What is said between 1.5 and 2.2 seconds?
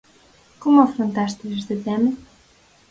este tema?